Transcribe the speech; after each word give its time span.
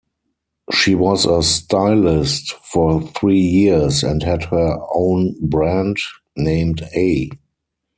She 0.73 0.95
was 0.95 1.27
a 1.27 1.43
stylist 1.43 2.53
for 2.53 3.03
three 3.03 3.37
years 3.37 4.01
and 4.01 4.23
had 4.23 4.45
her 4.45 4.79
own 4.95 5.35
brand, 5.47 5.97
named 6.35 6.81
A. 6.95 7.29